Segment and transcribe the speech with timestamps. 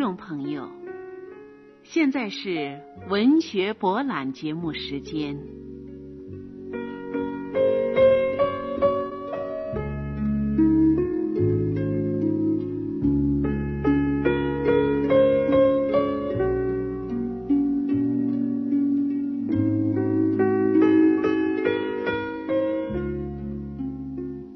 [0.00, 0.66] 听众朋友，
[1.82, 2.80] 现在是
[3.10, 5.38] 文学博览节目时间。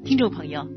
[0.03, 0.67] 听众朋友，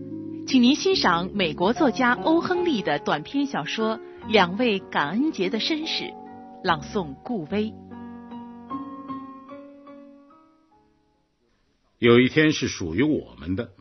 [0.47, 3.97] 请您欣赏美国作家欧亨利的短篇小说
[4.29, 6.05] 《两位感恩节的绅士》，
[6.63, 7.73] 朗诵顾威。
[11.99, 13.73] 有一天是属于我们的，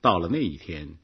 [0.00, 0.94] 到了那一天，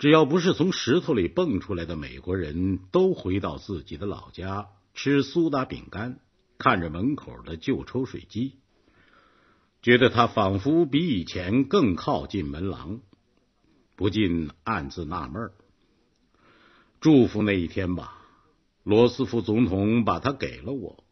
[0.00, 6.18] 只要不是从石头里蹦出来的美国人，都回到自己的老家，吃苏打饼干，
[6.58, 8.56] 看着门口的旧抽水机。
[9.80, 12.98] 觉得他仿佛比以前更靠近门廊，
[13.94, 15.52] 不禁暗自纳闷儿。
[17.04, 18.16] 祝福那一天吧，
[18.82, 21.04] 罗斯福总统把它给了我。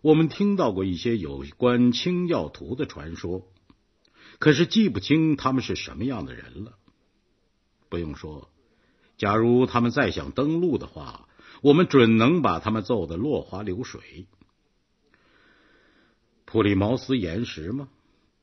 [0.00, 3.46] 我们听到过一些有关清教徒的传说，
[4.38, 6.78] 可是记不清他们是什么样的人了。
[7.90, 8.50] 不用说，
[9.18, 11.28] 假如他们再想登陆的话，
[11.60, 14.26] 我们准能把他们揍得落花流水。
[16.46, 17.90] 普利茅斯岩石吗？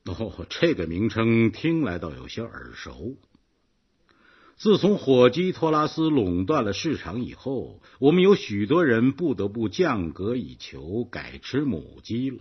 [0.04, 3.16] 哦，这个名称听来倒有些耳熟。
[4.56, 12.38] 自从火鸡托拉斯垄断了市场以后，我们有许多人不得不降格以求，改吃母鸡了。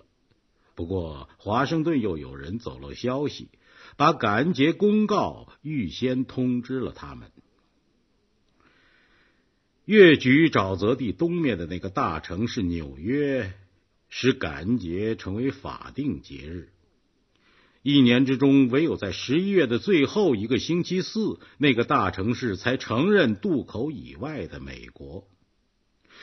[0.76, 3.50] 不过，华盛顿又有人走漏消息，
[3.98, 7.32] 把感恩节公告预先通知了他们。
[9.84, 13.54] 越举沼泽地东面的那个大城市纽约，
[14.08, 16.70] 使感恩节成为法定节日。
[17.88, 25.28] 一年之中，唯有在十一月的最后一个星期四，那个大城市才承认渡口以外的美国。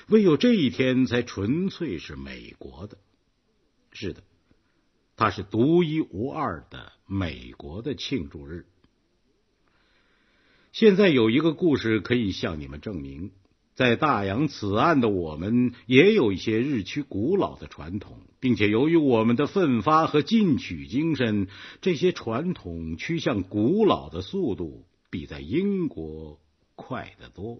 [0.08, 2.98] 唯有这一天，才纯粹是美国的。
[3.92, 4.24] 是的，
[5.14, 8.66] 它是独一无二的美国的庆祝日。
[10.72, 13.30] 现在有一个故事可以向你们证明。
[13.82, 21.48] 在大洋此岸的我们，也有一些日趋古老的传统，并且由于我们的奋发和进取精神，
[21.80, 26.38] 这些传统趋向古老的速度比在英国
[26.76, 27.58] 快得多。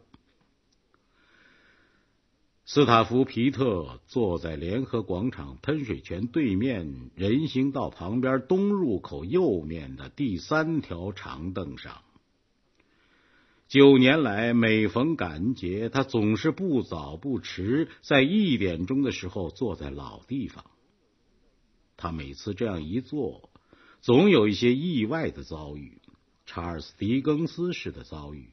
[2.66, 12.02] 斯塔夫皮特坐在联合广场喷水泉对面人行道旁边东入口右面的第三条长凳上。
[13.72, 20.66] 九年来，每逢感恩节，他总是不早不迟，在一点钟的时候坐在老地方。
[21.96, 23.48] 他每次这样一坐，
[24.02, 26.02] 总有一些意外的遭遇，
[26.44, 28.50] 查尔斯·狄更斯式的遭遇，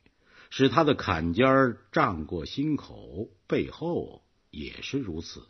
[0.50, 5.44] 使他的坎肩儿胀过心口，背后也是如此。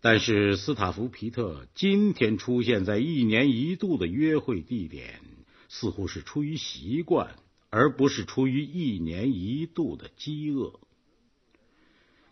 [0.00, 5.20] 但是，斯塔夫皮特今天出现在一年一度的约会地点。
[5.68, 7.36] 似乎是出于习惯，
[7.70, 10.80] 而不是出于一年一度的饥饿。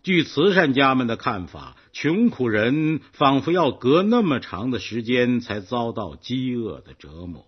[0.02, 7.46] 据慈善家们的看法，穷苦人仿佛要隔那么长的时间才遭到饥饿的折磨。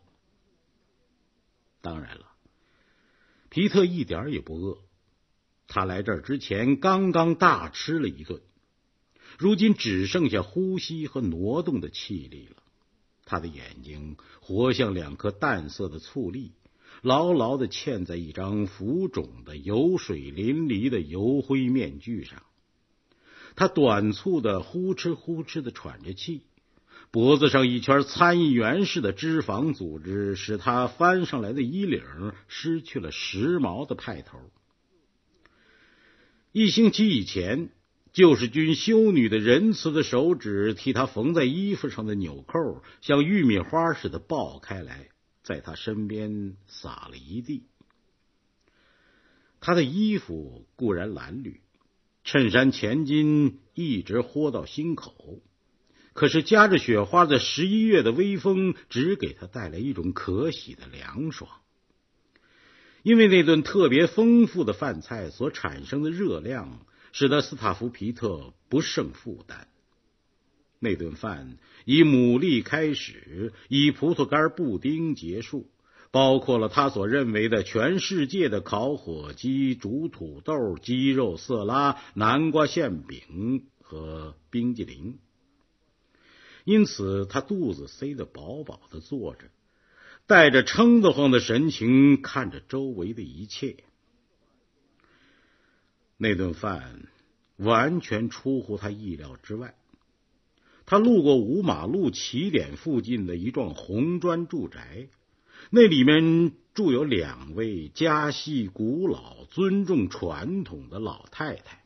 [1.81, 2.27] 当然了，
[3.49, 4.79] 皮特一点也不饿。
[5.69, 8.43] 他来这儿之前刚刚大吃了一顿，
[9.39, 12.63] 如今只剩下呼吸和挪动的气力了。
[13.29, 16.53] 他的眼睛活像两颗淡色的醋栗，
[17.03, 22.43] 牢牢的嵌在一张浮肿的、油水淋漓的油灰面具上。
[23.55, 26.43] 他短促的呼哧呼哧的喘着气，
[27.11, 32.03] 脖子上一圈参议员似的脂肪组织使他翻上来的衣领
[32.47, 34.39] 失去了时髦的派头。
[36.53, 37.69] 一星期以前。
[38.19, 45.11] 救世军修女的仁慈的手指替他缝在衣服上的纽扣，像玉米花似的爆开来，
[45.45, 47.63] 在他身边撒了一地。
[49.61, 51.59] 他的衣服固然褴褛，
[52.25, 55.41] 衬衫前襟一直豁到心口，
[56.13, 61.49] 可是夹着雪花的十一月的微风，只给他带来一种可喜的凉爽。
[63.05, 66.85] 因为那顿特别丰富的饭菜所产生的热量。
[67.19, 69.67] 使得斯塔夫皮特不胜负担。
[70.79, 75.69] 那顿饭以牡蛎开始，以葡萄干布丁结束，
[76.13, 85.19] 包括了他所认为的全世界的烤火鸡、煮土豆、鸡肉色拉、南瓜馅饼和冰激凌。
[86.63, 89.51] 因此，他肚子塞得饱饱的，坐着，
[90.29, 93.83] 带着撑得慌的神情看着周围的一切。
[96.19, 97.07] 那顿饭
[97.57, 99.75] 完全出乎他意料之外。
[100.85, 105.09] 他路过五马路起点附近的一幢红砖住宅，
[105.71, 111.85] 那里面住有两位家系古老、尊重传统的老太太。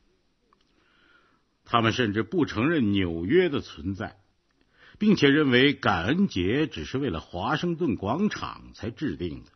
[1.64, 4.16] 他们甚至不承认纽约的存在，
[4.98, 9.50] 并且认为感恩节只是为了华盛顿广场才制定的。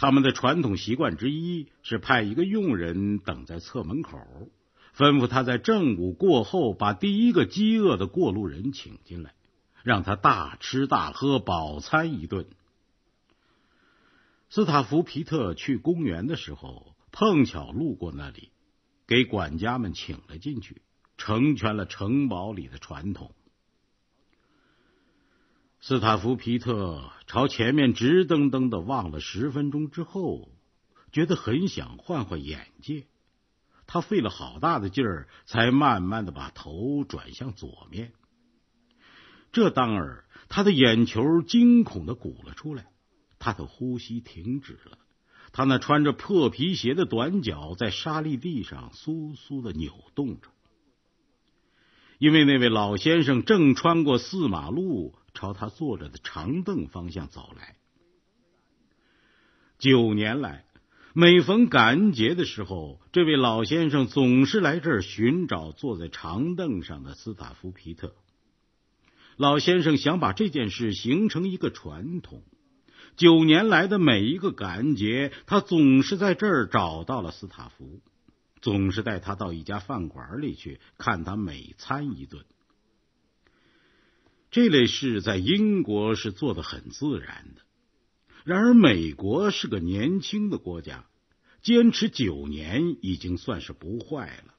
[0.00, 4.18] 他们的传统习惯之一是派一个佣人等在侧门口，
[4.96, 9.34] 吩咐他在正午过后把第一个饥饿的过路人请进来，
[9.82, 12.46] 让他大吃大喝，饱餐一顿。
[14.48, 18.48] 斯塔福皮特去公园的时候，碰巧路过那里。
[19.06, 20.80] 给管家们请了进去，
[21.18, 23.34] 成全了城堡里的传统。
[25.82, 30.50] 斯塔夫皮特朝前面直瞪瞪的望了十分钟之后，
[31.10, 33.06] 觉得很想换换眼界。
[33.86, 38.12] 他费了好大的劲儿，才慢慢的把头转向左面。
[39.52, 42.84] 这当儿，他的眼球惊恐的鼓了出来，
[43.38, 44.98] 他的呼吸停止了。
[45.50, 50.48] 他那穿着破皮鞋的短脚在沙砾地上酥酥的扭动着，
[52.18, 57.76] 因为那位老先生正穿过四马路，朝他坐着的长凳方向走来。
[59.78, 60.66] 九年来，
[61.14, 68.14] 每逢感恩节的时候，这位老先生总是来这儿寻找坐在长凳上的斯塔夫皮特。
[69.38, 72.42] 老先生想把这件事形成一个传统。
[73.16, 78.02] 九年来的每一个感恩节，他总是在这儿找到了斯塔夫，
[78.60, 82.44] 总是带他到一家饭馆里去看他每餐一顿。
[84.50, 87.62] 这类事在英国是做的很自然的，
[88.44, 91.06] 然而美国是个年轻的国家，
[91.62, 94.54] 坚持九年已经算是不坏了。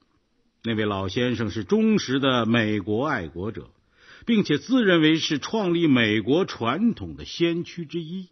[0.62, 3.70] 那位老先生是忠实的美国爱国者，
[4.24, 8.28] 并且自认为是创立美国传统的先驱之一。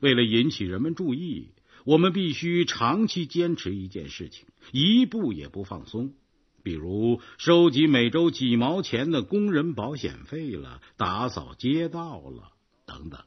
[0.00, 1.50] 为了引起人们注意，
[1.84, 6.14] 我们必须长期坚持一件事情，一步也不放松。
[6.62, 12.52] 比如收集每周几毛钱的工人保险费了，打扫街道了，
[12.86, 13.20] 等等。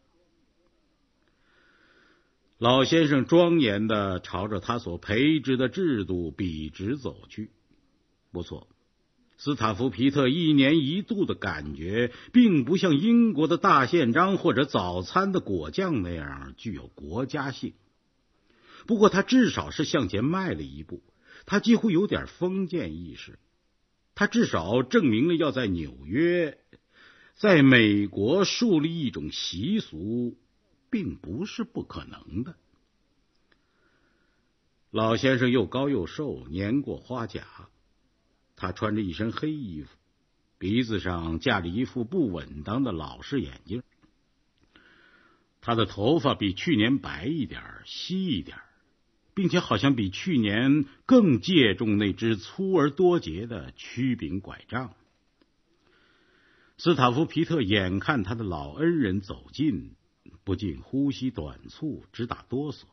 [2.58, 7.52] 老先生庄严的朝着他所培植的制度笔直走去。
[8.32, 8.68] 不错。
[9.38, 17.74] 斯塔夫皮特一年一度的感觉，并不像英国的大宪章或者早餐的果酱那样具有国家性。
[18.88, 21.04] 不过，他至少是向前迈了一步。
[21.45, 23.39] 他几乎有点封建意识。
[24.13, 26.57] 他至少证明了要在纽约，
[27.36, 30.38] 在美国树立一种习俗，
[30.89, 32.56] 并不是不可能的。
[34.89, 37.45] 老先生又高又瘦，年过花甲。
[38.56, 39.89] 他穿着一身黑衣服，
[40.57, 43.83] 鼻子上架着一副不稳当的老式眼镜。
[45.59, 48.57] 他的头发比去年白一点、稀一点，
[49.36, 54.95] 并且好像比去年更借重那只粗而多节的曲柄拐杖。
[56.78, 59.92] 斯塔夫皮特眼看他的老恩人走近，
[60.44, 62.83] 不禁呼吸短促，直打哆嗦。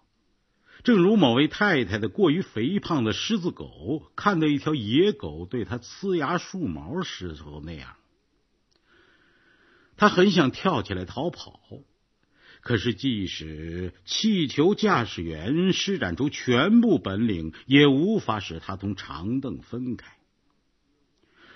[0.84, 7.96] 正如某位太太的过于肥胖的狮子狗看到一条野狗对他呲牙竖毛时候那样，
[9.96, 11.60] 他很想跳起来逃跑，
[12.62, 20.16] 可是即使气球驾驶员施展出全部本领，也无法使他同长凳分开。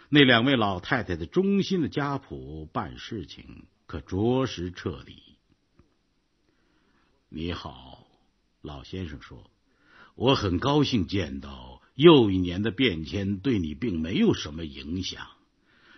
[0.09, 5.23] 那两位老太太的忠心的家仆办事情可着实彻底。
[7.29, 8.07] 你好。
[8.63, 9.49] 老先生说
[10.17, 15.29] ：“我很高兴见到又一年的变迁对你并没有什么影响，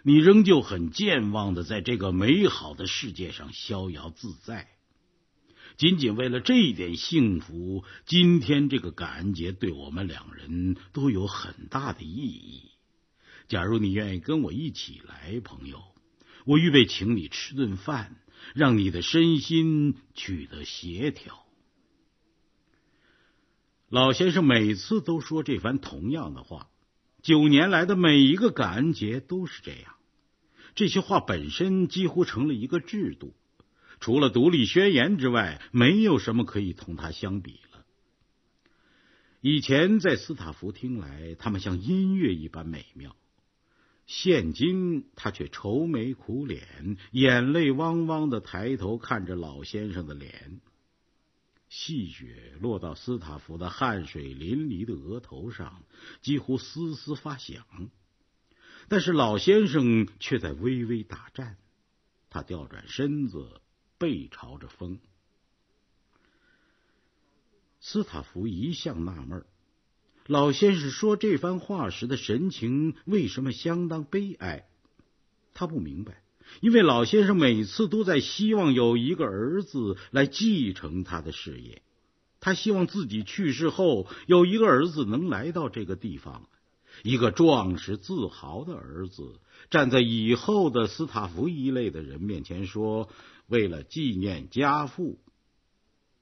[0.03, 4.69] 你仍旧很健忘的在这个美好的世界上逍遥自在。
[5.79, 12.73] 仅仅为了这一点幸福，今天这个感恩节对我们两人都有很大的意义。
[13.47, 15.81] 假如你愿意跟我一起来，朋友，
[16.47, 18.17] 我预备请你吃顿饭，
[18.57, 21.47] 让你的身心取得协调。”
[23.89, 26.69] 老先生每次都说这番同样的话，
[27.23, 29.95] 九年来的每一个感恩节都是这样。
[30.75, 33.33] 这些话本身几乎成了一个制度，
[34.01, 37.85] 除了独立宣言之外，没有什么可以同它相比了。
[39.41, 43.13] 以前在斯塔福听来，他们像音乐一般美妙；
[44.07, 50.61] 现今他却愁眉苦脸，眼泪汪汪的抬头看着老先生的脸。
[51.69, 55.83] 细雪落到斯塔福的汗水淋漓的额头上，
[56.23, 57.65] 几乎丝丝发响。
[58.89, 61.59] 但是老先生却在微微打颤，
[62.31, 63.61] 他调转身子，
[63.99, 64.99] 背朝着风。
[67.81, 69.45] 斯塔福一向纳闷，
[70.27, 74.69] 老先生说这番话时的神情为什么相当悲哀？
[75.55, 76.23] 他不明白。
[76.61, 81.83] 因为老先生每次都在希望有一个儿子来继承他的事业，
[82.41, 86.49] 他希望自己去世后有一个儿子能来到这个地方，
[87.03, 93.11] 一个壮实自豪的儿子，站在以后的斯塔福一类的人面前说
[93.49, 95.19] ：“为了纪念家父。”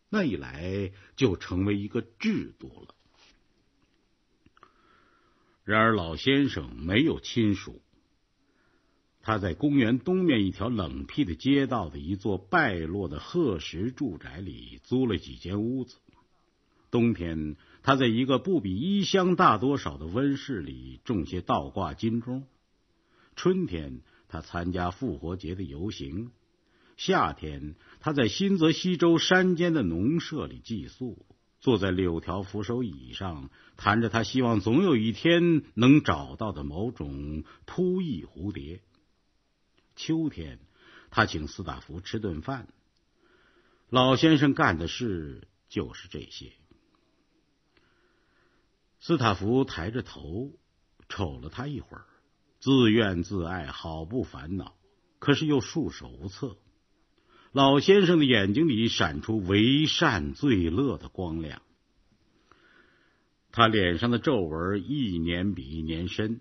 [0.08, 2.94] 那一来就成为一个制度了。
[5.64, 7.82] 然而老先生没有亲属。
[9.20, 15.96] 他在公园东面一条冷僻的街道的一座败落的褐石住宅里租了几间屋子。
[16.92, 22.42] 冬天，他在一个不比衣箱大多少的温室里种些倒挂金钟；
[23.34, 26.30] 春天，他参加复活节的游行；
[26.96, 31.26] 夏天，他在新泽西州山间的农舍里寄宿，
[31.60, 38.80] 坐在柳条扶手椅上，谈着他希望总有一天能找到的某种扑翼蝴蝶。
[39.94, 40.58] 秋天，
[41.10, 42.68] 他请斯塔福吃顿饭。
[43.90, 46.52] 老先生干的事就是这些。
[49.00, 50.50] 斯塔福抬着头
[51.08, 52.06] 瞅了他一会儿，
[52.58, 54.76] 自怨自艾，好不烦恼，
[55.18, 56.56] 可是又束手无策。
[57.52, 61.62] 老先生的眼睛里闪出为善最乐的光亮，
[63.50, 66.40] 他脸上的皱纹一年比一年深。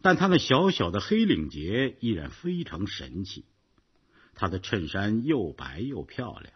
[0.00, 3.44] 但他那小小的黑领结依然非常神气，
[4.34, 6.54] 他的衬衫又白又漂亮，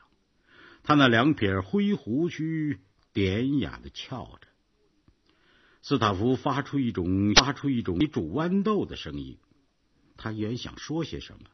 [0.85, 2.79] 他那两撇灰胡须
[3.13, 4.47] 典雅的翘着。
[5.83, 9.39] 斯塔夫发出一种发出一种煮豌豆的声音，
[10.17, 11.47] 他原想说些什么，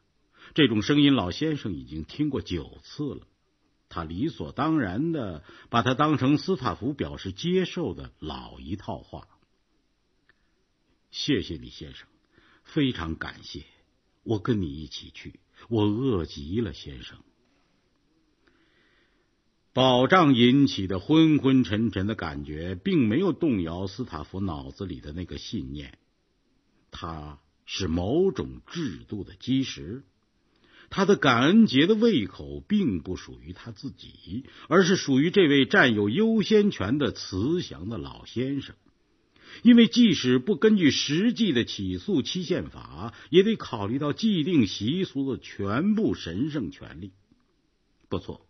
[0.55, 3.27] 这种声音老先生已经听过九次了，
[3.89, 9.29] 他理所当然的把它当成斯塔夫表示接受的老一套话。
[11.11, 12.07] 谢谢你，先生，
[12.65, 13.65] 非常感谢。
[14.25, 17.19] 我跟你一起去，我饿极了，先生。
[19.73, 25.99] 保障引起的昏昏沉沉的感觉，并没有动摇斯塔夫脑子里的那个信念。
[26.91, 30.05] 他是某种制度的基石。
[30.91, 38.75] 他的感恩节的胃口，并不属于他自己，而是属于这位占有优先权的慈祥的老先生。
[39.63, 47.13] 因为即使不根据实际的起诉期限法，也得考虑到既定习俗的全部神圣权利。
[48.09, 48.47] 不错，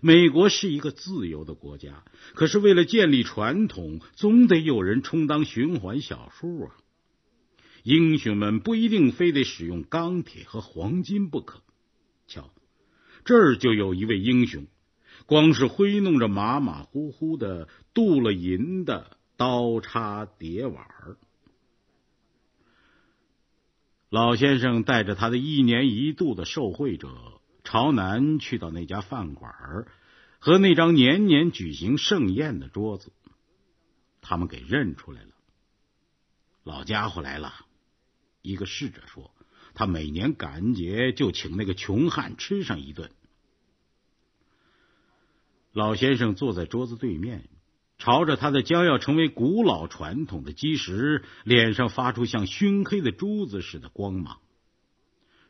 [0.00, 2.04] 美国是一个自由的国家，
[2.34, 6.76] 可是为了建立传统，总得有人充当循环小数啊。
[7.84, 11.62] 英雄们不一定非得使用钢铁和黄金不可。
[13.28, 14.66] 这儿就有一位英雄，
[15.26, 19.18] 光是挥弄着马马虎虎的镀了银的。
[19.36, 21.16] 刀叉碟碗儿，
[24.08, 29.86] 老先生带着他的一年一度的受贿者朝南去到那家饭馆儿
[30.40, 33.12] 和那张年年举行盛宴的桌子，
[34.22, 35.30] 他们给认出来了。
[36.64, 37.54] 老家伙来了，
[38.42, 39.30] 一个侍者说，
[39.74, 43.12] 他每年感恩节就请那个穷汉吃上一顿。
[45.72, 47.48] 老先生坐在桌子对面。
[48.00, 54.38] 朝着他的将要成为古老传统的基石，脸上发出像熏黑的珠子似的光芒。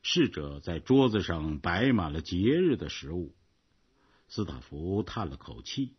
[0.02, 3.34] 侍者在桌子上摆满了节日的食物。
[4.28, 5.92] 斯塔福叹了口气，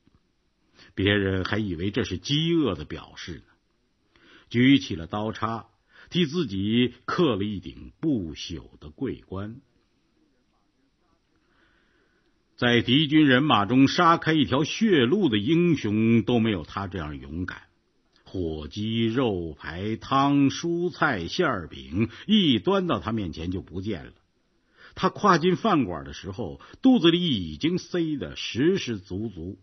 [0.95, 3.43] 别人还以为这是饥饿的表示呢。
[4.49, 5.67] 举起了刀叉，
[6.09, 9.61] 替自己刻了一顶不朽的桂冠。
[12.59, 17.61] 在敌军人马中杀开一条血路的英雄都没有他这样勇敢。
[18.25, 24.11] 火鸡、肉排、汤、蔬菜、馅饼一端到他面前就不见了。
[24.93, 29.57] 他跨进饭馆的时候，肚子里已经塞得实实足足，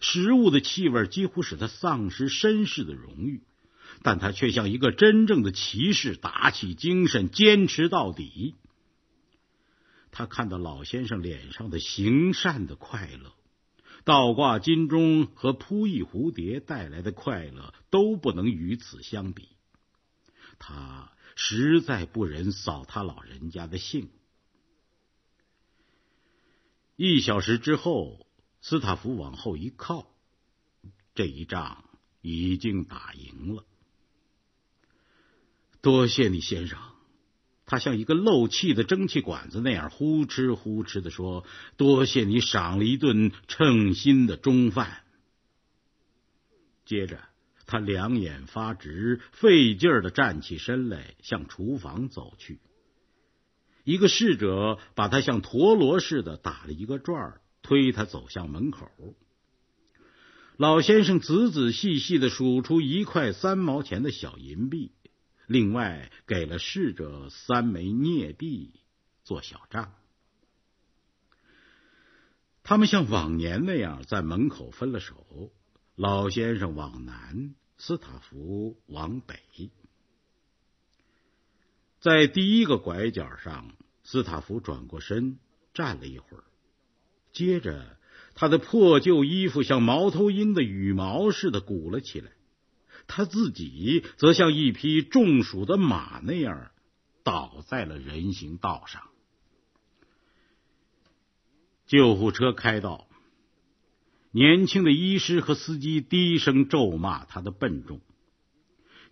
[0.00, 3.42] 食物的气味几乎使他丧失绅士的荣誉，
[4.04, 8.54] 但他却像一个真正的骑士，打起精神，坚持到底。
[10.10, 13.32] 他看到老先生脸上的行善的快乐，
[14.04, 19.48] 倒挂金钟和扑翼蝴蝶带来的快乐都不能与此相比。
[20.58, 24.10] 他实在不忍扫他老人家的兴。
[26.96, 28.26] 一小时之后，
[28.60, 30.10] 斯塔夫往后一靠，
[31.14, 31.84] 这一仗
[32.22, 33.64] 已经打赢了。
[35.80, 36.97] 多谢你，先生。
[37.68, 41.44] 他像一个漏气的蒸汽管子那样呼哧呼哧的说
[41.76, 45.02] ：“多谢你赏了一顿称心的中饭。”
[46.86, 47.20] 接着，
[47.66, 52.58] 他两眼发直，费劲儿的站起身来，向厨房走去。
[53.84, 58.90] 一个侍者把他像陀螺似的打了一个转儿，推他走向门口。
[60.56, 64.92] 老先生仔仔细细的数出一块三毛钱的小银币。
[65.48, 68.70] 另外，给了逝者三枚镍币
[69.24, 69.94] 做小账。
[72.62, 75.50] 他们像往年那样在门口分了手，
[75.96, 79.40] 老先生往南，斯塔福往北。
[81.98, 83.74] 在第一个拐角上，
[84.04, 85.38] 斯塔福转过身
[85.72, 86.44] 站了一会儿，
[87.32, 87.98] 接着
[88.34, 92.32] 他的破旧衣服像猫头鹰的羽毛似的鼓了起来。
[93.08, 96.70] 他自己则像一匹中暑的马那样
[97.24, 99.02] 倒在了人行道上。
[101.86, 103.08] 救护车开到，
[104.30, 108.00] 年轻的医师和司机低声咒骂他的笨重。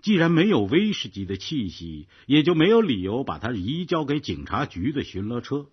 [0.03, 5.67] 既然没有威士忌的气息，也就没有理由把他移交给警察局的巡逻车。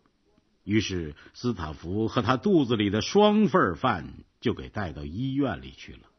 [0.63, 6.12] 于是，斯塔福和他肚子里的双份饭就给带到医院里去了。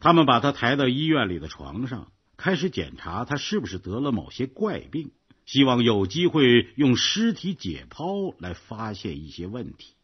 [0.00, 5.12] 他们把他抬到医院里的床上，开始检查他是不是得了某些怪病，
[5.44, 9.94] 希望有机会用尸体解剖来发现一些问题。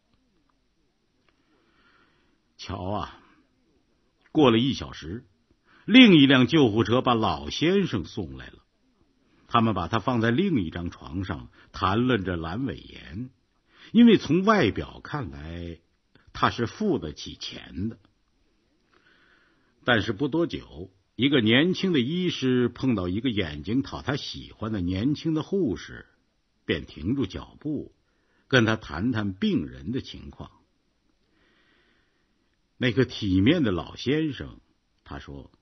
[2.58, 3.18] 瞧啊，
[4.32, 5.24] 过了一小时，
[5.86, 8.58] 另一辆救护车把老先生送来了。
[9.48, 13.30] 他们把他放在另一张床上，谈论着阑尾炎，
[13.92, 15.78] 因为从外表看来，
[16.32, 17.98] 他是付得起钱的。
[19.86, 26.06] 但是不多久，一个年轻的医师碰到一个眼睛讨他喜欢的年轻的护士，
[26.64, 27.94] 便停住脚步，
[28.48, 30.50] 跟他谈谈病人的情况。
[32.76, 34.58] 那个体面的老先生，
[35.04, 35.52] 他说：“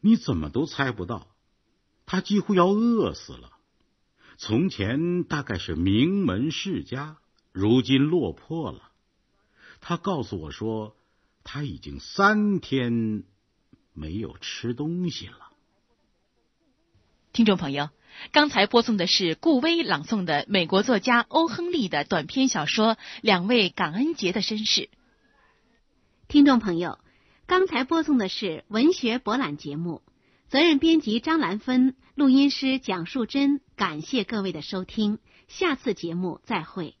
[0.00, 1.34] 你怎么都猜不到，
[2.06, 3.50] 他几乎要饿死了。
[4.36, 7.18] 从前大概是名门世家，
[7.50, 8.92] 如今落魄了。
[9.80, 10.96] 他告诉我说，
[11.42, 13.24] 他已经三天。”
[13.96, 15.50] 没有吃东西了。
[17.32, 17.90] 听众朋友，
[18.32, 24.82] 刚才播送的是顾威朗诵的美国作家欧亨利的短篇小说《两位感恩节的绅士》。
[26.28, 26.98] 听众朋友，
[27.46, 30.02] 刚才播送的是文学博览节目，
[30.48, 33.60] 责任编辑张兰芬，录音师蒋树珍。
[33.76, 36.95] 感谢各位的收听，下次节目再会。